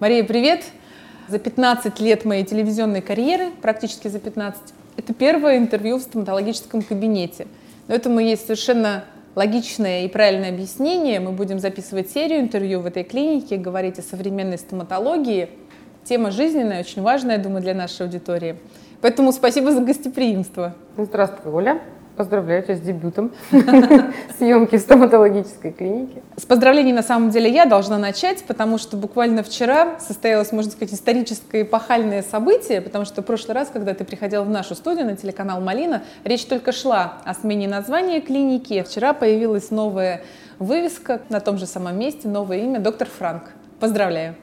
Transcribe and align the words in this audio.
Мария, 0.00 0.24
привет! 0.24 0.64
За 1.28 1.38
15 1.38 2.00
лет 2.00 2.24
моей 2.24 2.42
телевизионной 2.42 3.02
карьеры, 3.02 3.50
практически 3.60 4.08
за 4.08 4.18
15, 4.18 4.58
это 4.96 5.12
первое 5.12 5.58
интервью 5.58 5.98
в 5.98 6.00
стоматологическом 6.00 6.80
кабинете. 6.80 7.46
Но 7.86 7.94
этому 7.94 8.18
есть 8.20 8.44
совершенно 8.44 9.04
логичное 9.34 10.06
и 10.06 10.08
правильное 10.08 10.48
объяснение. 10.48 11.20
Мы 11.20 11.32
будем 11.32 11.58
записывать 11.58 12.08
серию 12.08 12.40
интервью 12.40 12.80
в 12.80 12.86
этой 12.86 13.04
клинике, 13.04 13.58
говорить 13.58 13.98
о 13.98 14.02
современной 14.02 14.56
стоматологии. 14.56 15.50
Тема 16.04 16.30
жизненная, 16.30 16.80
очень 16.80 17.02
важная, 17.02 17.36
я 17.36 17.42
думаю, 17.42 17.60
для 17.60 17.74
нашей 17.74 18.06
аудитории. 18.06 18.56
Поэтому 19.02 19.32
спасибо 19.32 19.70
за 19.70 19.82
гостеприимство. 19.82 20.74
Здравствуй, 20.96 21.52
Оля. 21.52 21.82
Поздравляю 22.20 22.62
тебя 22.62 22.76
с 22.76 22.80
дебютом 22.80 23.32
съемки 24.38 24.76
в 24.76 24.80
стоматологической 24.80 25.72
клинике. 25.72 26.20
С 26.36 26.44
поздравлений 26.44 26.92
на 26.92 27.02
самом 27.02 27.30
деле 27.30 27.50
я 27.50 27.64
должна 27.64 27.96
начать, 27.96 28.44
потому 28.44 28.76
что 28.76 28.98
буквально 28.98 29.42
вчера 29.42 29.98
состоялось, 30.00 30.52
можно 30.52 30.70
сказать, 30.70 30.92
историческое 30.92 31.62
эпохальное 31.62 32.22
событие, 32.22 32.82
потому 32.82 33.06
что 33.06 33.22
в 33.22 33.24
прошлый 33.24 33.54
раз, 33.54 33.70
когда 33.72 33.94
ты 33.94 34.04
приходил 34.04 34.44
в 34.44 34.50
нашу 34.50 34.74
студию 34.74 35.06
на 35.06 35.16
телеканал 35.16 35.62
«Малина», 35.62 36.02
речь 36.22 36.44
только 36.44 36.72
шла 36.72 37.22
о 37.24 37.32
смене 37.32 37.66
названия 37.68 38.20
клиники. 38.20 38.82
Вчера 38.86 39.14
появилась 39.14 39.70
новая 39.70 40.20
вывеска 40.58 41.22
на 41.30 41.40
том 41.40 41.56
же 41.56 41.64
самом 41.64 41.98
месте, 41.98 42.28
новое 42.28 42.58
имя 42.58 42.80
«Доктор 42.80 43.08
Франк». 43.08 43.44
Поздравляю! 43.80 44.34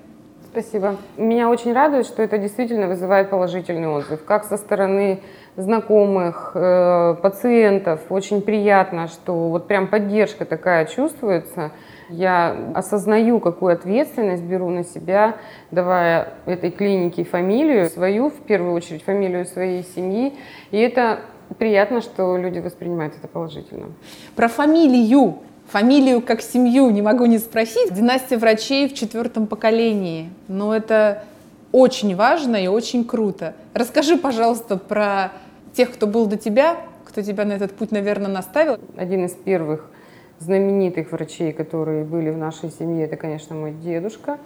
Спасибо. 0.52 0.96
Меня 1.18 1.50
очень 1.50 1.74
радует, 1.74 2.08
что 2.08 2.24
это 2.24 2.40
действительно 2.40 2.88
вызывает 2.88 3.30
положительный 3.30 3.90
отзыв, 3.90 4.26
как 4.26 4.46
со 4.46 4.58
стороны 4.58 5.22
знакомых, 5.58 6.52
э, 6.54 7.16
пациентов. 7.22 8.02
Очень 8.10 8.42
приятно, 8.42 9.08
что 9.08 9.50
вот 9.50 9.68
прям 9.68 9.88
поддержка 9.88 10.46
такая 10.46 10.86
чувствуется. 10.86 11.72
Я 12.10 12.56
осознаю, 12.76 13.40
какую 13.40 13.74
ответственность 13.74 14.44
беру 14.44 14.70
на 14.70 14.84
себя, 14.84 15.38
давая 15.72 16.36
этой 16.46 16.70
клинике 16.70 17.24
фамилию 17.24 17.90
свою, 17.90 18.30
в 18.30 18.40
первую 18.46 18.74
очередь 18.74 19.04
фамилию 19.04 19.46
своей 19.46 19.84
семьи. 19.84 20.36
И 20.70 20.78
это 20.78 21.20
приятно, 21.58 22.02
что 22.02 22.38
люди 22.38 22.60
воспринимают 22.60 23.16
это 23.18 23.28
положительно. 23.28 23.88
Про 24.36 24.50
фамилию, 24.50 25.40
фамилию 25.68 26.22
как 26.22 26.42
семью 26.42 26.92
не 26.92 27.02
могу 27.02 27.26
не 27.26 27.40
спросить. 27.40 27.92
Династия 27.92 28.38
врачей 28.38 28.88
в 28.88 28.94
четвертом 28.94 29.48
поколении. 29.48 30.30
Но 30.48 30.76
это 30.76 31.24
очень 31.72 32.16
важно 32.16 32.56
и 32.56 32.68
очень 32.68 33.04
круто. 33.04 33.56
Расскажи, 33.74 34.18
пожалуйста, 34.18 34.78
про 34.78 35.32
тех, 35.78 35.94
кто 35.94 36.08
был 36.08 36.26
до 36.26 36.38
тебя, 36.38 36.78
кто 37.06 37.22
тебя 37.22 37.46
на 37.46 37.54
этот 37.54 37.72
путь, 37.72 37.92
наверное, 37.92 38.32
наставил? 38.32 38.80
Один 38.98 39.26
из 39.26 39.34
первых 39.34 39.92
знаменитых 40.40 41.12
врачей, 41.12 41.54
которые 41.54 42.04
были 42.04 42.32
в 42.32 42.38
нашей 42.38 42.72
семье, 42.72 43.06
это, 43.06 43.16
конечно, 43.16 43.56
мой 43.56 43.74
дедушка, 43.74 44.40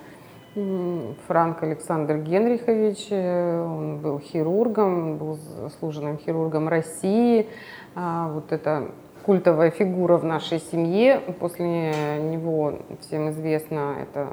Франк 1.27 1.63
Александр 1.63 2.17
Генрихович. 2.17 3.11
Он 3.13 3.99
был 3.99 4.19
хирургом, 4.19 5.17
был 5.17 5.35
заслуженным 5.35 6.17
хирургом 6.17 6.67
России. 6.67 7.47
А 7.95 8.29
вот 8.33 8.51
это 8.51 8.91
культовая 9.25 9.71
фигура 9.71 10.17
в 10.17 10.25
нашей 10.25 10.59
семье. 10.59 11.21
После 11.39 11.93
него 12.19 12.79
всем 12.99 13.29
известно, 13.29 13.95
это 14.01 14.27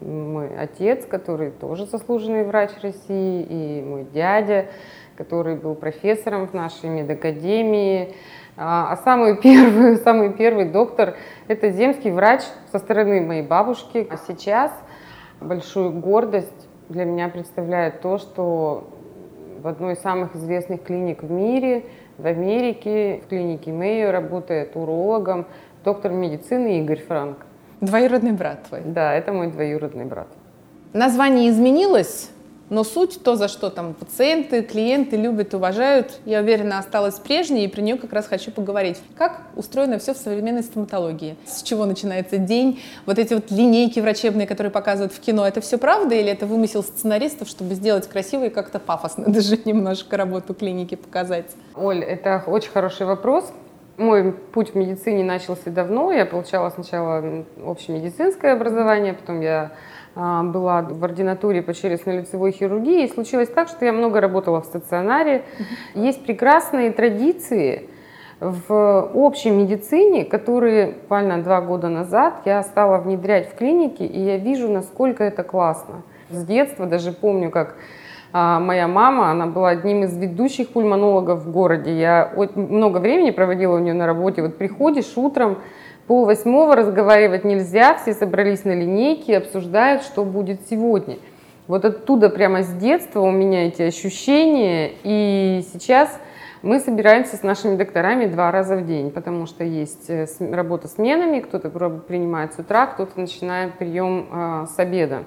мой 0.00 0.48
отец, 0.58 1.06
который 1.06 1.52
тоже 1.52 1.86
заслуженный 1.86 2.42
врач 2.42 2.70
России, 2.82 3.46
и 3.48 3.82
мой 3.82 4.06
дядя, 4.12 4.66
который 5.16 5.56
был 5.56 5.74
профессором 5.74 6.46
в 6.46 6.54
нашей 6.54 6.88
медакадемии. 6.88 8.14
А, 8.56 8.92
а 8.92 8.96
самый 8.98 9.36
первый, 9.42 9.96
самый 9.96 10.32
первый 10.32 10.66
доктор– 10.66 11.14
это 11.48 11.70
земский 11.70 12.10
врач 12.10 12.42
со 12.72 12.78
стороны 12.78 13.20
моей 13.20 13.42
бабушки. 13.42 14.06
А 14.10 14.16
сейчас 14.16 14.72
большую 15.40 15.92
гордость 15.92 16.68
для 16.88 17.04
меня 17.04 17.28
представляет 17.28 18.00
то, 18.00 18.18
что 18.18 18.90
в 19.62 19.66
одной 19.66 19.94
из 19.94 20.00
самых 20.00 20.36
известных 20.36 20.82
клиник 20.82 21.22
в 21.22 21.30
мире, 21.30 21.86
в 22.18 22.26
Америке, 22.26 23.22
в 23.24 23.28
клинике 23.28 23.72
Мэйо 23.72 24.12
работает 24.12 24.76
урологом 24.76 25.46
доктор 25.84 26.12
медицины 26.12 26.80
Игорь 26.80 27.00
Франк. 27.00 27.38
Двоюродный 27.80 28.32
брат 28.32 28.64
твой? 28.68 28.82
Да, 28.84 29.14
это 29.14 29.32
мой 29.32 29.48
двоюродный 29.48 30.04
брат. 30.04 30.28
Название 30.92 31.50
изменилось, 31.50 32.30
но 32.74 32.82
суть, 32.82 33.22
то, 33.22 33.36
за 33.36 33.46
что 33.46 33.70
там 33.70 33.94
пациенты, 33.94 34.62
клиенты 34.62 35.16
любят, 35.16 35.54
уважают, 35.54 36.18
я 36.24 36.40
уверена, 36.40 36.80
осталась 36.80 37.14
прежней, 37.20 37.64
и 37.64 37.68
про 37.68 37.80
нее 37.80 37.96
как 37.96 38.12
раз 38.12 38.26
хочу 38.26 38.50
поговорить. 38.50 39.00
Как 39.16 39.42
устроено 39.54 40.00
все 40.00 40.12
в 40.12 40.16
современной 40.16 40.64
стоматологии? 40.64 41.36
С 41.46 41.62
чего 41.62 41.86
начинается 41.86 42.36
день? 42.36 42.82
Вот 43.06 43.20
эти 43.20 43.32
вот 43.32 43.52
линейки 43.52 44.00
врачебные, 44.00 44.48
которые 44.48 44.72
показывают 44.72 45.12
в 45.12 45.20
кино, 45.20 45.46
это 45.46 45.60
все 45.60 45.78
правда 45.78 46.16
или 46.16 46.28
это 46.28 46.46
вымысел 46.46 46.82
сценаристов, 46.82 47.48
чтобы 47.48 47.74
сделать 47.74 48.08
красиво 48.08 48.46
и 48.46 48.50
как-то 48.50 48.80
пафосно 48.80 49.24
даже 49.28 49.56
немножко 49.64 50.16
работу 50.16 50.52
клиники 50.52 50.96
показать? 50.96 51.46
Olь, 51.76 52.02
это 52.02 52.42
очень 52.44 52.72
хороший 52.72 53.06
вопрос. 53.06 53.52
Мой 53.98 54.32
путь 54.32 54.70
в 54.70 54.74
медицине 54.74 55.22
начался 55.22 55.70
давно. 55.70 56.10
Я 56.10 56.26
получала 56.26 56.70
сначала 56.70 57.44
общемедицинское 57.64 58.54
образование, 58.54 59.14
потом 59.14 59.40
я 59.40 59.70
была 60.14 60.82
в 60.82 61.04
ординатуре 61.04 61.62
по 61.62 61.72
челюстно-лицевой 61.72 62.52
хирургии, 62.52 63.04
и 63.04 63.12
случилось 63.12 63.48
так, 63.48 63.68
что 63.68 63.84
я 63.84 63.92
много 63.92 64.20
работала 64.20 64.60
в 64.60 64.64
стационаре. 64.64 65.44
Есть 65.94 66.24
прекрасные 66.24 66.92
традиции 66.92 67.88
в 68.40 69.10
общей 69.14 69.50
медицине, 69.50 70.24
которые 70.24 70.92
буквально 70.92 71.42
два 71.42 71.60
года 71.60 71.88
назад 71.88 72.42
я 72.44 72.62
стала 72.62 72.98
внедрять 72.98 73.50
в 73.50 73.54
клинике, 73.54 74.06
и 74.06 74.20
я 74.20 74.36
вижу, 74.36 74.68
насколько 74.68 75.24
это 75.24 75.42
классно. 75.42 76.02
С 76.30 76.44
детства 76.44 76.86
даже 76.86 77.12
помню, 77.12 77.50
как 77.50 77.70
а, 77.70 78.03
моя 78.34 78.88
мама, 78.88 79.30
она 79.30 79.46
была 79.46 79.70
одним 79.70 80.04
из 80.04 80.16
ведущих 80.16 80.70
пульмонологов 80.70 81.44
в 81.44 81.50
городе. 81.52 81.98
Я 81.98 82.32
много 82.54 82.98
времени 82.98 83.30
проводила 83.30 83.76
у 83.76 83.78
нее 83.78 83.94
на 83.94 84.06
работе. 84.06 84.42
Вот 84.42 84.58
приходишь 84.58 85.12
утром, 85.16 85.58
Пол 86.06 86.26
восьмого 86.26 86.76
разговаривать 86.76 87.44
нельзя, 87.44 87.94
все 87.94 88.12
собрались 88.12 88.64
на 88.64 88.72
линейке, 88.72 89.38
обсуждают, 89.38 90.02
что 90.02 90.22
будет 90.22 90.60
сегодня. 90.68 91.16
Вот 91.66 91.86
оттуда 91.86 92.28
прямо 92.28 92.62
с 92.62 92.68
детства 92.74 93.20
у 93.20 93.30
меня 93.30 93.68
эти 93.68 93.80
ощущения, 93.80 94.92
и 95.02 95.64
сейчас 95.72 96.20
мы 96.60 96.78
собираемся 96.78 97.38
с 97.38 97.42
нашими 97.42 97.76
докторами 97.76 98.26
два 98.26 98.50
раза 98.50 98.76
в 98.76 98.86
день, 98.86 99.10
потому 99.10 99.46
что 99.46 99.64
есть 99.64 100.10
э, 100.10 100.26
работа 100.52 100.88
сменами, 100.88 101.40
кто-то 101.40 101.70
принимает 101.70 102.52
с 102.52 102.58
утра, 102.58 102.84
кто-то 102.84 103.18
начинает 103.18 103.78
прием 103.78 104.26
э, 104.30 104.66
с 104.74 104.78
обеда. 104.78 105.24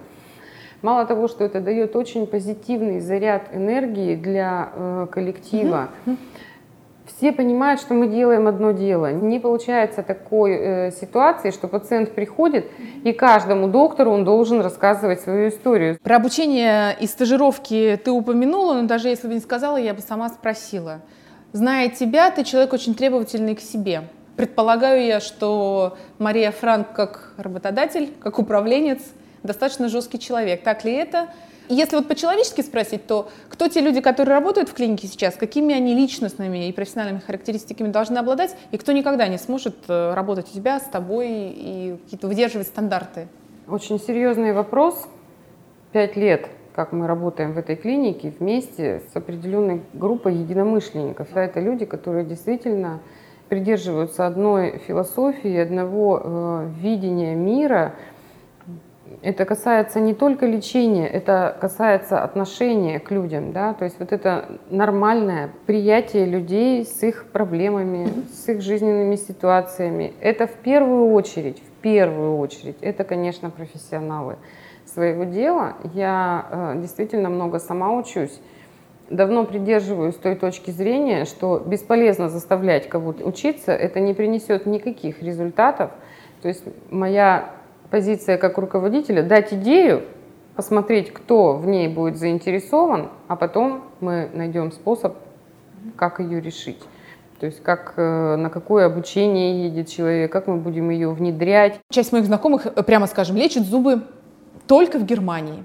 Мало 0.82 1.06
того, 1.06 1.28
что 1.28 1.44
это 1.44 1.60
дает 1.60 1.96
очень 1.96 2.28
позитивный 2.28 3.00
заряд 3.00 3.50
энергии 3.54 4.16
для 4.16 4.70
э, 4.74 5.08
коллектива, 5.12 5.90
mm-hmm 6.06 6.18
все 7.18 7.32
понимают, 7.32 7.82
что 7.82 7.94
мы 7.94 8.08
делаем 8.08 8.48
одно 8.48 8.72
дело. 8.72 9.12
Не 9.12 9.40
получается 9.40 10.04
такой 10.04 10.52
э, 10.52 10.92
ситуации, 10.92 11.52
что 11.52 11.68
пациент 11.68 12.12
приходит, 12.14 12.68
и 13.04 13.12
каждому 13.12 13.68
доктору 13.68 14.12
он 14.12 14.24
должен 14.24 14.62
рассказывать 14.62 15.22
свою 15.22 15.50
историю. 15.50 15.98
Про 16.04 16.18
обучение 16.18 16.96
и 17.00 17.08
стажировки 17.08 18.00
ты 18.04 18.12
упомянула, 18.12 18.74
но 18.74 18.88
даже 18.88 19.08
если 19.08 19.28
бы 19.28 19.34
не 19.34 19.40
сказала, 19.40 19.78
я 19.78 19.94
бы 19.94 20.02
сама 20.02 20.30
спросила. 20.30 21.02
Зная 21.54 21.90
тебя, 21.90 22.30
ты 22.30 22.44
человек 22.44 22.74
очень 22.74 22.94
требовательный 22.94 23.56
к 23.56 23.62
себе. 23.62 24.04
Предполагаю 24.36 25.04
я, 25.04 25.20
что 25.20 25.98
Мария 26.20 26.52
Франк 26.52 26.92
как 26.94 27.34
работодатель, 27.38 28.14
как 28.20 28.38
управленец, 28.38 29.00
достаточно 29.44 29.90
жесткий 29.90 30.20
человек. 30.20 30.64
Так 30.64 30.84
ли 30.86 30.94
это? 30.94 31.30
Если 31.70 31.98
вот 31.98 32.08
по-человечески 32.08 32.62
спросить, 32.62 33.08
то 33.08 33.30
кто 33.50 33.68
те 33.68 33.82
люди, 33.82 34.00
которые 34.00 34.36
работают 34.36 34.70
в 34.70 34.74
клинике 34.74 35.08
сейчас, 35.08 35.36
какими 35.36 35.76
они 35.76 35.94
личностными 35.94 36.70
и 36.70 36.72
профессиональными 36.72 37.20
характеристиками 37.20 37.90
должны 37.90 38.18
обладать, 38.18 38.56
и 38.72 38.78
кто 38.78 38.94
никогда 38.94 39.28
не 39.28 39.38
сможет 39.38 39.76
э, 39.90 40.14
работать 40.14 40.50
у 40.50 40.54
тебя, 40.54 40.80
с 40.80 40.84
тобой 40.84 41.30
и 41.30 41.98
какие-то 42.04 42.28
выдерживать 42.28 42.68
стандарты? 42.68 43.28
Очень 43.68 44.00
серьезный 44.00 44.54
вопрос. 44.54 45.08
Пять 45.92 46.16
лет 46.16 46.50
как 46.74 46.92
мы 46.92 47.08
работаем 47.08 47.54
в 47.54 47.58
этой 47.58 47.76
клинике 47.76 48.32
вместе 48.40 49.02
с 49.12 49.16
определенной 49.16 49.82
группой 49.96 50.36
единомышленников. 50.36 51.36
Это 51.36 51.60
люди, 51.60 51.86
которые 51.86 52.24
действительно 52.24 53.00
придерживаются 53.50 54.28
одной 54.28 54.78
философии, 54.86 55.58
одного 55.58 56.22
э, 56.24 56.70
видения 56.80 57.34
мира– 57.34 57.96
это 59.22 59.46
касается 59.46 60.00
не 60.00 60.14
только 60.14 60.46
лечения, 60.46 61.08
это 61.08 61.56
касается 61.60 62.24
отношения 62.24 63.00
к 63.00 63.12
людям, 63.12 63.52
да, 63.52 63.74
то 63.74 63.86
есть 63.86 64.00
вот 64.00 64.12
это 64.12 64.60
нормальное 64.70 65.50
приятие 65.66 66.26
людей 66.26 66.86
с 66.86 67.04
их 67.04 67.26
проблемами, 67.32 68.10
с 68.32 68.48
их 68.50 68.62
жизненными 68.62 69.16
ситуациями. 69.16 70.14
Это 70.22 70.48
в 70.48 70.54
первую 70.54 71.12
очередь, 71.12 71.60
в 71.60 71.82
первую 71.82 72.38
очередь, 72.38 72.78
это, 72.82 73.04
конечно, 73.04 73.50
профессионалы 73.50 74.38
своего 74.86 75.24
дела. 75.24 75.76
Я 75.94 76.46
э, 76.50 76.74
действительно 76.78 77.30
много 77.30 77.60
сама 77.60 77.92
учусь. 77.92 78.40
Давно 79.10 79.46
придерживаюсь 79.46 80.16
той 80.16 80.36
точки 80.36 80.72
зрения, 80.72 81.26
что 81.26 81.60
бесполезно 81.60 82.30
заставлять 82.30 82.90
кого-то 82.90 83.26
учиться, 83.26 83.72
это 83.72 84.00
не 84.00 84.14
принесет 84.14 84.66
никаких 84.66 85.22
результатов. 85.22 85.92
То 86.42 86.50
есть 86.50 86.64
моя 86.90 87.57
позиция 87.90 88.38
как 88.38 88.58
руководителя 88.58 89.24
дать 89.24 89.54
идею, 89.54 90.04
посмотреть, 90.56 91.14
кто 91.14 91.54
в 91.54 91.68
ней 91.68 91.88
будет 91.88 92.18
заинтересован, 92.18 93.10
а 93.28 93.36
потом 93.36 93.84
мы 94.00 94.30
найдем 94.34 94.72
способ, 94.72 95.16
как 95.96 96.20
ее 96.20 96.42
решить. 96.42 96.82
То 97.40 97.46
есть 97.46 97.62
как, 97.62 97.94
э, 97.98 98.36
на 98.36 98.50
какое 98.50 98.88
обучение 98.88 99.66
едет 99.66 99.90
человек, 99.90 100.32
как 100.32 100.48
мы 100.48 100.58
будем 100.58 100.90
ее 100.90 101.12
внедрять. 101.12 101.80
Часть 101.92 102.12
моих 102.12 102.26
знакомых, 102.26 102.66
э, 102.66 102.84
прямо 102.84 103.06
скажем, 103.06 103.38
лечит 103.38 103.64
зубы 103.64 104.02
только 104.66 104.98
в 104.98 105.06
Германии. 105.06 105.64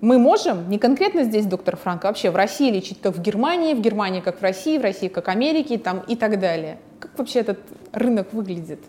Мы 0.00 0.18
можем, 0.18 0.70
не 0.70 0.78
конкретно 0.78 1.24
здесь, 1.24 1.44
доктор 1.44 1.76
Франк, 1.76 2.04
а 2.04 2.08
вообще 2.08 2.30
в 2.30 2.36
России 2.36 2.70
лечить 2.70 3.00
как 3.02 3.16
в 3.16 3.20
Германии, 3.20 3.74
в 3.74 3.80
Германии 3.80 4.20
как 4.20 4.38
в 4.38 4.42
России, 4.42 4.78
в 4.78 4.82
России 4.82 5.08
как 5.08 5.26
в 5.26 5.30
Америке 5.30 5.76
там, 5.76 6.00
и 6.06 6.16
так 6.16 6.38
далее. 6.38 6.78
Как 7.00 7.10
вообще 7.18 7.40
этот 7.40 7.58
рынок 7.92 8.32
выглядит? 8.32 8.80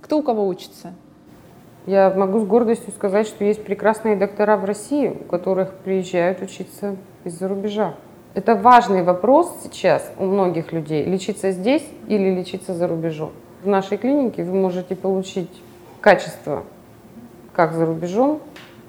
Кто 0.00 0.18
у 0.18 0.22
кого 0.22 0.46
учится? 0.46 0.94
Я 1.86 2.10
могу 2.10 2.38
с 2.38 2.44
гордостью 2.44 2.92
сказать, 2.92 3.26
что 3.26 3.44
есть 3.44 3.64
прекрасные 3.64 4.14
доктора 4.14 4.56
в 4.56 4.64
России, 4.64 5.08
у 5.08 5.24
которых 5.24 5.72
приезжают 5.74 6.40
учиться 6.40 6.96
из-за 7.24 7.48
рубежа. 7.48 7.94
Это 8.34 8.54
важный 8.54 9.02
вопрос 9.02 9.52
сейчас 9.64 10.10
у 10.16 10.24
многих 10.24 10.72
людей, 10.72 11.04
лечиться 11.04 11.50
здесь 11.50 11.84
или 12.06 12.34
лечиться 12.34 12.72
за 12.72 12.86
рубежом. 12.86 13.32
В 13.62 13.66
нашей 13.66 13.98
клинике 13.98 14.44
вы 14.44 14.54
можете 14.54 14.94
получить 14.94 15.50
качество 16.00 16.62
как 17.52 17.74
за 17.74 17.84
рубежом, 17.84 18.40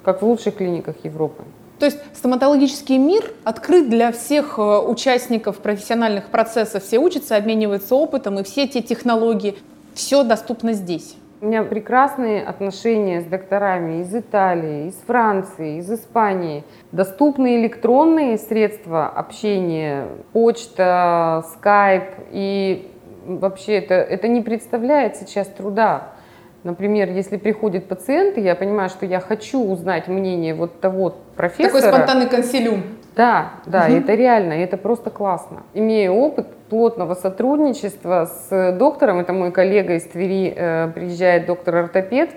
как 0.04 0.22
в 0.22 0.26
лучших 0.26 0.56
клиниках 0.56 0.96
Европы. 1.02 1.42
То 1.80 1.86
есть 1.86 1.98
стоматологический 2.14 2.98
мир 2.98 3.24
открыт 3.42 3.90
для 3.90 4.12
всех 4.12 4.58
э, 4.58 4.62
участников 4.62 5.58
профессиональных 5.58 6.26
процессов. 6.26 6.84
Все 6.84 6.98
учатся, 6.98 7.36
обмениваются 7.36 7.96
опытом, 7.96 8.38
и 8.38 8.44
все 8.44 8.64
эти 8.64 8.80
технологии, 8.80 9.56
все 9.94 10.22
доступно 10.22 10.72
здесь. 10.72 11.16
У 11.40 11.46
меня 11.46 11.62
прекрасные 11.62 12.42
отношения 12.42 13.20
с 13.20 13.24
докторами 13.24 14.00
из 14.00 14.14
Италии, 14.14 14.88
из 14.88 14.94
Франции, 15.06 15.78
из 15.78 15.90
Испании. 15.90 16.64
Доступны 16.92 17.60
электронные 17.60 18.38
средства 18.38 19.08
общения, 19.08 20.06
почта, 20.32 21.44
скайп. 21.52 22.04
И 22.30 22.90
вообще 23.26 23.74
это, 23.74 23.94
это 23.94 24.28
не 24.28 24.40
представляет 24.40 25.16
сейчас 25.16 25.48
труда. 25.48 26.14
Например, 26.62 27.10
если 27.10 27.36
приходит 27.36 27.88
пациент, 27.88 28.38
и 28.38 28.40
я 28.40 28.54
понимаю, 28.54 28.88
что 28.88 29.04
я 29.04 29.20
хочу 29.20 29.60
узнать 29.62 30.08
мнение 30.08 30.54
вот 30.54 30.80
того 30.80 31.14
профессора. 31.36 31.80
Такой 31.80 31.82
спонтанный 31.82 32.26
консилиум. 32.26 32.82
Да, 33.14 33.52
да, 33.66 33.86
угу. 33.86 33.96
это 33.96 34.14
реально, 34.14 34.54
это 34.54 34.76
просто 34.76 35.10
классно. 35.10 35.62
Имея 35.74 36.10
опыт 36.10 36.48
плотного 36.74 37.14
сотрудничества 37.14 38.28
с 38.50 38.72
доктором, 38.76 39.20
это 39.20 39.32
мой 39.32 39.52
коллега 39.52 39.94
из 39.94 40.02
Твери, 40.02 40.52
э, 40.56 40.90
приезжает 40.92 41.46
доктор-ортопед, 41.46 42.30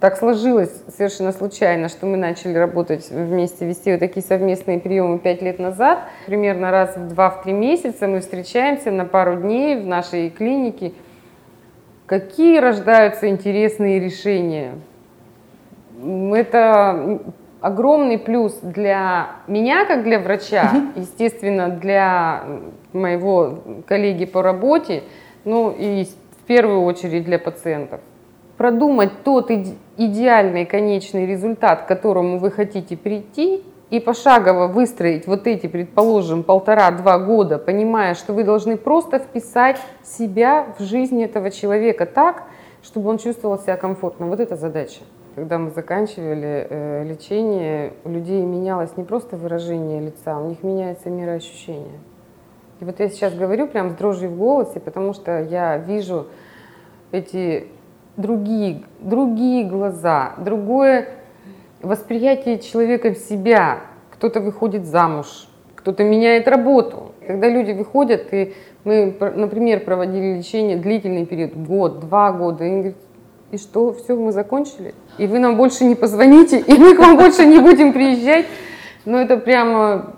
так 0.00 0.16
сложилось 0.16 0.72
совершенно 0.88 1.30
случайно, 1.30 1.88
что 1.88 2.06
мы 2.06 2.16
начали 2.16 2.54
работать 2.54 3.08
вместе, 3.10 3.64
вести 3.64 3.92
вот 3.92 4.00
такие 4.00 4.26
совместные 4.26 4.80
приемы 4.80 5.20
пять 5.20 5.40
лет 5.40 5.60
назад. 5.60 6.00
Примерно 6.26 6.72
раз 6.72 6.96
в 6.96 7.08
два-три 7.10 7.52
месяца 7.52 8.08
мы 8.08 8.18
встречаемся 8.18 8.90
на 8.90 9.04
пару 9.04 9.36
дней 9.36 9.80
в 9.80 9.86
нашей 9.86 10.30
клинике– 10.30 10.92
Какие 12.06 12.58
рождаются 12.58 13.28
интересные 13.28 13.98
решения? 13.98 14.74
Это 16.00 17.20
огромный 17.66 18.16
плюс 18.16 18.60
для 18.62 19.30
меня, 19.48 19.86
как 19.86 20.04
для 20.04 20.20
врача, 20.20 20.70
естественно, 20.94 21.68
для 21.68 22.44
моего 22.92 23.58
коллеги 23.88 24.24
по 24.24 24.40
работе, 24.40 25.02
ну 25.44 25.74
и 25.76 26.04
в 26.04 26.46
первую 26.46 26.82
очередь 26.82 27.24
для 27.24 27.40
пациентов. 27.40 28.00
Продумать 28.56 29.24
тот 29.24 29.50
идеальный 29.96 30.64
конечный 30.64 31.26
результат, 31.26 31.82
к 31.82 31.88
которому 31.88 32.38
вы 32.38 32.52
хотите 32.52 32.96
прийти, 32.96 33.64
и 33.90 33.98
пошагово 33.98 34.68
выстроить 34.68 35.26
вот 35.26 35.48
эти, 35.48 35.66
предположим, 35.66 36.44
полтора-два 36.44 37.18
года, 37.18 37.58
понимая, 37.58 38.14
что 38.14 38.32
вы 38.32 38.44
должны 38.44 38.76
просто 38.76 39.18
вписать 39.18 39.76
себя 40.04 40.66
в 40.78 40.82
жизнь 40.82 41.20
этого 41.22 41.50
человека 41.50 42.06
так, 42.06 42.44
чтобы 42.82 43.10
он 43.10 43.18
чувствовал 43.18 43.58
себя 43.58 43.76
комфортно. 43.76 44.26
Вот 44.26 44.38
это 44.38 44.54
задача. 44.54 45.00
Когда 45.36 45.58
мы 45.58 45.70
заканчивали 45.70 46.66
э, 46.70 47.04
лечение, 47.04 47.92
у 48.04 48.08
людей 48.08 48.40
менялось 48.40 48.96
не 48.96 49.04
просто 49.04 49.36
выражение 49.36 50.00
лица, 50.00 50.38
у 50.40 50.48
них 50.48 50.62
меняется 50.62 51.10
мироощущение. 51.10 52.00
И 52.80 52.86
вот 52.86 53.00
я 53.00 53.10
сейчас 53.10 53.34
говорю 53.34 53.66
прям 53.66 53.90
с 53.90 53.94
дрожью 53.96 54.30
в 54.30 54.38
голосе, 54.38 54.80
потому 54.80 55.12
что 55.12 55.42
я 55.42 55.76
вижу 55.76 56.28
эти 57.12 57.66
другие, 58.16 58.82
другие 59.00 59.68
глаза, 59.68 60.32
другое 60.38 61.10
восприятие 61.82 62.58
человека 62.58 63.14
себя. 63.14 63.80
Кто-то 64.12 64.40
выходит 64.40 64.86
замуж, 64.86 65.50
кто-то 65.74 66.02
меняет 66.02 66.48
работу. 66.48 67.12
Когда 67.26 67.50
люди 67.50 67.72
выходят, 67.72 68.32
и 68.32 68.54
мы, 68.84 69.14
например, 69.20 69.84
проводили 69.84 70.38
лечение 70.38 70.78
длительный 70.78 71.26
период, 71.26 71.54
год, 71.54 72.00
два 72.00 72.32
года, 72.32 72.64
и 72.64 72.68
они 72.68 72.76
говорят, 72.78 72.96
и 73.50 73.58
что, 73.58 73.92
все, 73.92 74.16
мы 74.16 74.32
закончили? 74.32 74.94
И 75.18 75.26
вы 75.26 75.38
нам 75.38 75.56
больше 75.56 75.84
не 75.84 75.94
позвоните, 75.94 76.58
и 76.58 76.74
мы 76.74 76.94
к 76.94 76.98
вам 76.98 77.16
больше 77.16 77.46
не 77.46 77.60
будем 77.60 77.92
приезжать. 77.92 78.46
Ну, 79.04 79.18
это 79.18 79.36
прямо 79.36 80.14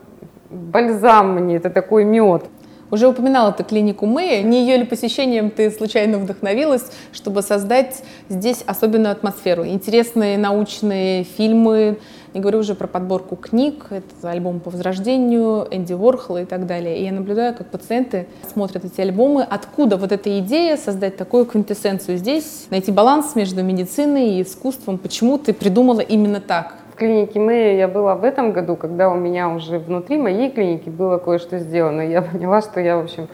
бальзам 0.51 1.35
мне, 1.35 1.57
это 1.57 1.71
такой 1.71 2.05
мед. 2.05 2.45
Уже 2.91 3.07
упоминала 3.07 3.53
ты 3.53 3.65
клинику 3.65 4.07
Мэя. 4.07 4.43
Не 4.43 4.63
ее 4.63 4.79
ли 4.79 4.85
посещением 4.85 5.51
ты 5.51 5.71
случайно 5.71 6.19
вдохновилась, 6.19 6.85
чтобы 7.13 7.43
создать 7.43 8.03
здесь 8.29 8.63
особенную 8.67 9.13
атмосферу? 9.13 9.67
Интересные 9.67 10.39
научные 10.39 11.25
фильмы, 11.25 11.99
не 12.35 12.41
говорю 12.41 12.61
уже 12.61 12.75
про 12.75 12.87
подборку 12.87 13.37
книг, 13.37 13.87
это 13.91 14.31
альбом 14.31 14.61
по 14.61 14.71
возрождению, 14.71 15.67
Энди 15.71 15.93
Уорхола 15.93 16.43
и 16.43 16.45
так 16.45 16.67
далее. 16.67 16.99
И 16.99 17.05
я 17.05 17.13
наблюдаю, 17.13 17.55
как 17.55 17.71
пациенты 17.71 18.27
смотрят 18.51 18.85
эти 18.85 19.01
альбомы, 19.01 19.43
откуда 19.43 19.97
вот 19.97 20.13
эта 20.13 20.39
идея 20.39 20.77
создать 20.77 21.17
такую 21.17 21.47
квинтэссенцию 21.47 22.17
здесь, 22.17 22.67
найти 22.71 22.91
баланс 22.93 23.35
между 23.35 23.63
медициной 23.63 24.39
и 24.39 24.43
искусством. 24.43 24.99
Почему 24.99 25.37
ты 25.39 25.53
придумала 25.53 26.01
именно 26.01 26.41
так? 26.41 26.77
Клинике 26.99 27.41
Мэя 27.41 27.77
я 27.77 27.89
была 27.89 28.15
в 28.15 28.25
этом 28.25 28.53
году, 28.53 28.77
когда 28.77 29.09
у 29.09 29.15
меня 29.15 29.49
уже 29.49 29.79
внутри 29.79 30.19
моей 30.19 30.51
клиники 30.51 30.89
было 30.89 31.19
кое-что 31.19 31.59
сделано. 31.59 32.03
Я 32.03 32.23
поняла, 32.33 32.61
что 32.61 32.81
я, 32.81 32.97
в 32.97 33.05
общем, 33.05 33.29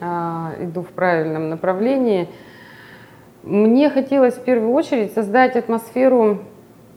а, 0.00 0.52
иду 0.60 0.82
в 0.82 0.88
правильном 0.88 1.50
направлении. 1.50 2.28
Мне 3.42 3.90
хотелось 3.90 4.34
в 4.34 4.42
первую 4.42 4.72
очередь 4.72 5.12
создать 5.12 5.54
атмосферу 5.54 6.38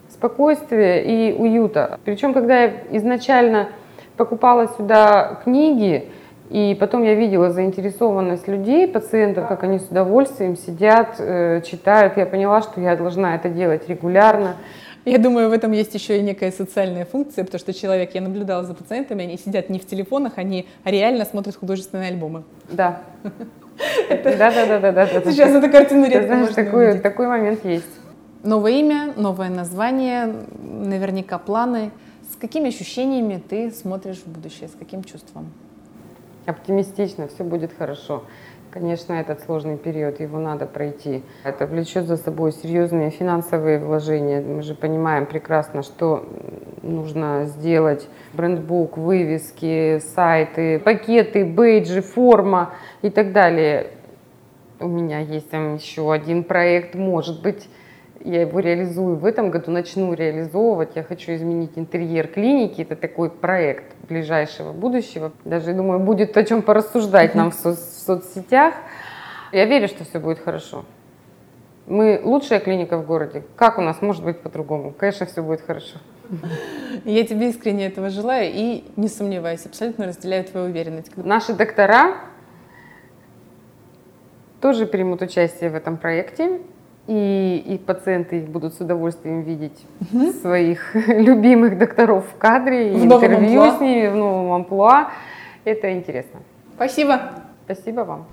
спокойствия 0.09 1.03
и 1.03 1.33
уюта. 1.33 1.99
Причем, 2.05 2.33
когда 2.33 2.63
я 2.63 2.73
изначально 2.91 3.67
покупала 4.15 4.67
сюда 4.67 5.41
книги, 5.43 6.09
и 6.49 6.77
потом 6.79 7.03
я 7.03 7.13
видела 7.13 7.49
заинтересованность 7.49 8.47
людей, 8.47 8.87
пациентов, 8.87 9.49
как 9.49 9.63
они 9.63 9.79
с 9.79 9.87
удовольствием 9.89 10.55
сидят, 10.55 11.15
э, 11.19 11.61
читают. 11.65 12.15
Я 12.15 12.25
поняла, 12.25 12.61
что 12.61 12.79
я 12.79 12.95
должна 12.95 13.35
это 13.35 13.49
делать 13.49 13.89
регулярно. 13.89 14.55
Я 15.07 15.19
думаю, 15.19 15.49
в 15.49 15.53
этом 15.53 15.71
есть 15.71 15.93
еще 15.93 16.19
и 16.19 16.21
некая 16.21 16.51
социальная 16.51 17.05
функция, 17.05 17.45
потому 17.45 17.59
что 17.59 17.73
человек, 17.73 18.13
я 18.13 18.19
наблюдала 18.19 18.65
за 18.65 18.73
пациентами, 18.73 19.23
они 19.23 19.37
сидят 19.37 19.69
не 19.69 19.79
в 19.79 19.87
телефонах, 19.87 20.33
они 20.35 20.67
реально 20.83 21.23
смотрят 21.23 21.55
художественные 21.55 22.09
альбомы. 22.09 22.43
Да. 22.69 23.01
Да, 24.09 24.51
да, 24.51 24.79
да, 24.79 24.79
да, 24.79 24.91
да. 24.91 25.07
Сейчас 25.31 25.51
эту 25.51 25.69
картину 25.69 26.07
редко 26.07 26.33
можно 26.33 26.55
такой, 26.55 26.97
такой 26.97 27.27
момент 27.27 27.63
есть. 27.63 27.85
Новое 28.41 28.71
имя, 28.71 29.13
новое 29.15 29.49
название, 29.49 30.33
наверняка 30.57 31.37
планы. 31.37 31.91
С 32.33 32.35
какими 32.35 32.69
ощущениями 32.69 33.39
ты 33.47 33.69
смотришь 33.69 34.23
в 34.25 34.27
будущее, 34.27 34.67
с 34.67 34.71
каким 34.71 35.03
чувством? 35.03 35.51
Оптимистично, 36.47 37.27
все 37.27 37.43
будет 37.43 37.71
хорошо. 37.77 38.23
Конечно, 38.71 39.13
этот 39.13 39.41
сложный 39.41 39.77
период, 39.77 40.19
его 40.19 40.39
надо 40.39 40.65
пройти. 40.65 41.23
Это 41.43 41.65
влечет 41.65 42.05
за 42.05 42.17
собой 42.17 42.51
серьезные 42.51 43.11
финансовые 43.11 43.79
вложения. 43.79 44.41
Мы 44.41 44.61
же 44.61 44.75
понимаем 44.75 45.25
прекрасно, 45.25 45.83
что 45.83 46.25
нужно 46.83 47.45
сделать 47.45 48.07
брендбук, 48.33 48.97
вывески, 48.97 49.99
сайты, 49.99 50.79
пакеты, 50.79 51.45
бейджи, 51.45 52.01
форма 52.01 52.73
и 53.01 53.09
так 53.09 53.31
далее. 53.31 53.87
У 54.79 54.87
меня 54.87 55.19
есть 55.19 55.49
там 55.49 55.75
еще 55.75 56.11
один 56.11 56.43
проект, 56.43 56.93
может 56.93 57.41
быть, 57.41 57.69
я 58.23 58.41
его 58.41 58.59
реализую 58.59 59.15
в 59.15 59.25
этом 59.25 59.49
году, 59.51 59.71
начну 59.71 60.13
реализовывать. 60.13 60.95
Я 60.95 61.03
хочу 61.03 61.33
изменить 61.33 61.71
интерьер 61.75 62.27
клиники. 62.27 62.81
Это 62.81 62.95
такой 62.95 63.29
проект 63.29 63.95
ближайшего 64.07 64.71
будущего. 64.73 65.31
Даже, 65.45 65.73
думаю, 65.73 65.99
будет 65.99 66.35
о 66.37 66.43
чем 66.43 66.61
порассуждать 66.61 67.35
нам 67.35 67.51
в, 67.51 67.55
со- 67.55 67.75
в 67.75 67.79
соцсетях. 67.79 68.73
Я 69.51 69.65
верю, 69.65 69.87
что 69.87 70.03
все 70.03 70.19
будет 70.19 70.39
хорошо. 70.39 70.85
Мы 71.85 72.19
лучшая 72.23 72.59
клиника 72.59 72.97
в 72.97 73.05
городе. 73.05 73.43
Как 73.55 73.77
у 73.77 73.81
нас 73.81 74.01
может 74.01 74.23
быть 74.23 74.39
по-другому? 74.41 74.91
Конечно, 74.91 75.25
все 75.25 75.41
будет 75.41 75.61
хорошо. 75.61 75.97
Я 77.05 77.25
тебе 77.25 77.49
искренне 77.49 77.87
этого 77.87 78.09
желаю 78.09 78.51
и 78.53 78.83
не 78.97 79.07
сомневаюсь, 79.07 79.65
абсолютно 79.65 80.05
разделяю 80.07 80.43
твою 80.43 80.67
уверенность. 80.67 81.15
Наши 81.15 81.53
доктора 81.53 82.15
тоже 84.59 84.85
примут 84.85 85.21
участие 85.21 85.69
в 85.69 85.75
этом 85.75 85.95
проекте. 85.95 86.59
И, 87.07 87.63
и 87.65 87.77
пациенты 87.77 88.41
будут 88.41 88.73
с 88.73 88.81
удовольствием 88.81 89.41
видеть 89.41 89.85
угу. 90.01 90.31
своих 90.31 90.95
любимых 91.07 91.77
докторов 91.77 92.25
в 92.29 92.37
кадре, 92.37 92.91
в 92.93 93.05
интервью 93.05 93.71
с 93.77 93.79
ними 93.79 94.07
в 94.07 94.15
новом 94.15 94.51
амплуа. 94.53 95.09
Это 95.63 95.91
интересно. 95.93 96.41
Спасибо. 96.75 97.21
Спасибо 97.65 98.01
вам. 98.01 98.25